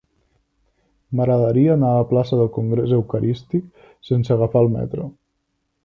M'agradaria 1.19 1.75
anar 1.77 1.91
a 1.91 1.99
la 1.99 2.07
plaça 2.13 2.39
del 2.41 2.51
Congrés 2.57 2.97
Eucarístic 3.01 3.87
sense 4.11 4.35
agafar 4.39 4.65
el 4.67 4.75
metro. 4.81 5.09